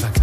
[0.00, 0.21] back.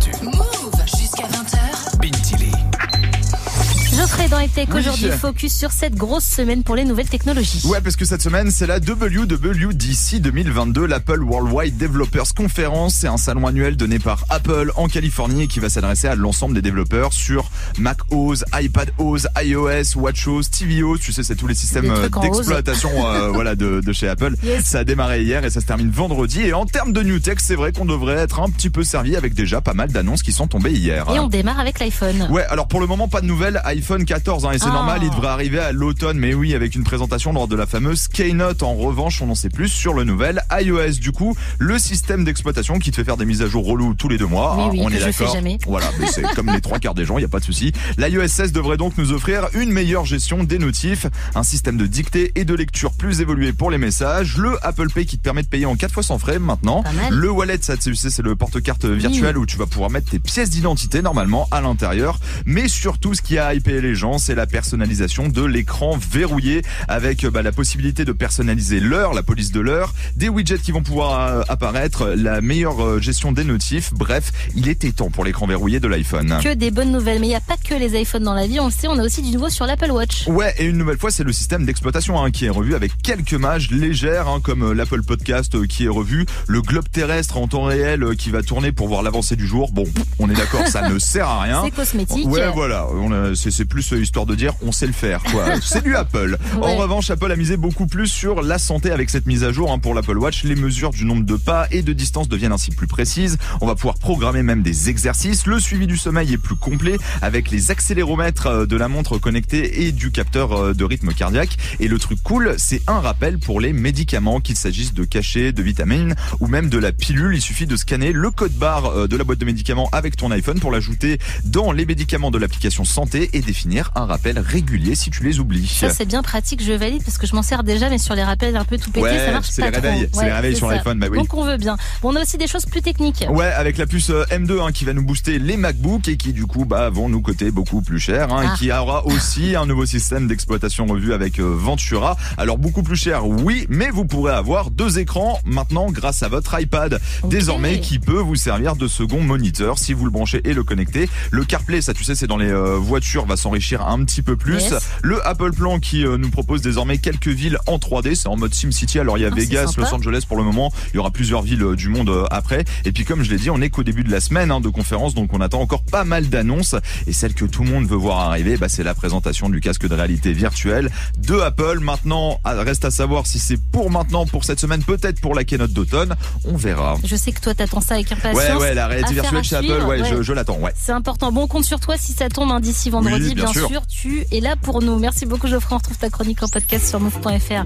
[4.39, 4.79] Dans Tech Oui.
[4.79, 7.61] aujourd'hui focus sur cette grosse semaine pour les nouvelles technologies.
[7.65, 12.95] Ouais, parce que cette semaine, c'est la WWDC 2022, l'Apple Worldwide Developers Conference.
[12.95, 16.55] C'est un salon annuel donné par Apple en Californie et qui va s'adresser à l'ensemble
[16.55, 20.99] des développeurs sur Mac OS, iPad OS, iOS, WatchOS, tvOS.
[20.99, 24.35] Tu sais, c'est tous les systèmes euh, d'exploitation euh, voilà, de, de chez Apple.
[24.43, 24.63] Yes.
[24.63, 26.43] Ça a démarré hier et ça se termine vendredi.
[26.43, 29.17] Et en termes de New Tech, c'est vrai qu'on devrait être un petit peu servi
[29.17, 31.07] avec déjà pas mal d'annonces qui sont tombées hier.
[31.13, 32.27] Et on démarre avec l'iPhone.
[32.29, 34.73] Ouais, alors pour le moment, pas de nouvelles iPhone 14, hein, et c'est Ah.
[34.73, 38.07] normal, il devrait arriver à l'automne, mais oui, avec une présentation lors de la fameuse
[38.07, 38.61] Keynote.
[38.63, 40.99] En revanche, on en sait plus sur le nouvel iOS.
[41.01, 44.07] Du coup, le système d'exploitation qui te fait faire des mises à jour relou tous
[44.07, 44.53] les deux mois.
[44.59, 45.35] Hein, oui, on que est d'accord.
[45.67, 47.71] Voilà, mais c'est comme les trois quarts des gens, il y a pas de souci.
[47.97, 52.31] L'iOS 16 devrait donc nous offrir une meilleure gestion des notifs, un système de dictée
[52.35, 55.47] et de lecture plus évolué pour les messages, le Apple Pay qui te permet de
[55.47, 58.85] payer en 4 fois sans frais maintenant, le wallet, ça tu sais, c'est le porte-carte
[58.85, 63.21] virtuel où tu vas pouvoir mettre tes pièces d'identité normalement à l'intérieur, mais surtout ce
[63.21, 68.05] qui a hypé les gens, c'est la personnalisation de l'écran verrouillé avec bah, la possibilité
[68.05, 72.41] de personnaliser l'heure, la police de l'heure, des widgets qui vont pouvoir euh, apparaître, la
[72.41, 73.93] meilleure euh, gestion des notifs.
[73.93, 76.39] Bref, il était temps pour l'écran verrouillé de l'iPhone.
[76.43, 78.59] Que des bonnes nouvelles, mais il n'y a pas que les iPhones dans la vie,
[78.59, 80.27] on le sait, on a aussi du nouveau sur l'Apple Watch.
[80.27, 83.33] Ouais, et une nouvelle fois, c'est le système d'exploitation hein, qui est revu avec quelques
[83.33, 87.47] mages légères, hein, comme euh, l'Apple Podcast euh, qui est revu, le globe terrestre en
[87.47, 89.71] temps réel euh, qui va tourner pour voir l'avancée du jour.
[89.71, 89.85] Bon,
[90.19, 91.61] on est d'accord, ça ne sert à rien.
[91.63, 92.27] C'est cosmétique.
[92.27, 92.87] Ouais, voilà.
[93.35, 95.45] C'est c'est plus euh, histoire de dire on sait le faire, quoi.
[95.61, 96.39] c'est du Apple.
[96.63, 99.71] En revanche, Apple a misé beaucoup plus sur la santé avec cette mise à jour
[99.71, 100.43] hein, pour l'Apple Watch.
[100.45, 103.37] Les mesures du nombre de pas et de distance deviennent ainsi plus précises.
[103.61, 105.45] On va pouvoir programmer même des exercices.
[105.45, 109.83] Le suivi du sommeil est plus complet avec les accéléromètres euh, de la montre connectée
[109.83, 111.55] et du capteur euh, de rythme cardiaque.
[111.79, 115.61] Et le truc cool, c'est un rappel pour les médicaments, qu'il s'agisse de cachets, de
[115.61, 117.35] vitamines ou même de la pilule.
[117.35, 120.31] Il suffit de scanner le code barre euh, de la boîte de médicaments avec ton
[120.31, 125.09] iPhone pour l'ajouter dans les médicaments de l'application santé et définir un rappel régulier si
[125.09, 125.67] tu les oublies.
[125.67, 128.23] Ça c'est bien pratique, je valide parce que je m'en sers déjà, mais sur les
[128.23, 130.69] rappels un peu tout pété, Ouais, ça marche c'est pas les c'est les réveils sur
[130.69, 131.17] l'iPhone, bah oui.
[131.17, 131.77] Donc on veut bien.
[132.01, 133.25] Bon, on a aussi des choses plus techniques.
[133.29, 136.33] Ouais, avec la puce euh, M2 hein, qui va nous booster les MacBooks et qui
[136.33, 138.31] du coup bah, vont nous coûter beaucoup plus cher.
[138.33, 138.53] Hein, Ah.
[138.53, 142.15] Et qui aura aussi un nouveau système d'exploitation revu avec euh, Ventura.
[142.37, 146.59] Alors beaucoup plus cher, oui, mais vous pourrez avoir deux écrans maintenant grâce à votre
[146.59, 146.99] iPad.
[147.25, 151.09] Désormais, qui peut vous servir de second moniteur si vous le branchez et le connectez.
[151.31, 154.35] Le CarPlay, ça tu sais, c'est dans les euh, voitures, va s'enrichir un petit peu
[154.35, 154.61] plus.
[154.61, 154.75] Yes.
[155.01, 158.53] Le Apple Plan qui euh, nous propose désormais quelques villes en 3D, c'est en mode
[158.53, 158.99] SimCity.
[158.99, 159.73] Alors il y a Ah, Vegas.
[159.77, 160.71] Los Angeles pour le moment.
[160.93, 162.65] Il y aura plusieurs villes euh, du monde euh, après.
[162.85, 164.69] Et puis comme je l'ai dit, on est qu'au début de la semaine hein, de
[164.69, 166.75] conférence, donc on attend encore pas mal d'annonces.
[167.07, 169.87] Et celle que tout le monde veut voir arriver, bah, c'est la présentation du casque
[169.87, 171.79] de réalité virtuelle de Apple.
[171.79, 175.71] Maintenant, reste à savoir si c'est pour maintenant, pour cette semaine, peut-être pour la keynote
[175.71, 176.15] d'automne.
[176.45, 176.97] On verra.
[177.03, 178.35] Je sais que toi t'attends ça avec impatience.
[178.37, 180.09] Ouais, ouais, la réalité virtuelle chez Apple, ouais, ouais.
[180.09, 180.73] je, je l'attends, ouais.
[180.77, 181.31] C'est important.
[181.31, 183.78] Bon, on compte sur toi si ça tombe hein, d'ici vendredi, Oui, bien sûr.
[183.87, 184.97] Tu es là pour nous.
[184.99, 185.75] Merci beaucoup Geoffrey.
[185.75, 187.65] On retrouve ta chronique en podcast sur move.fr.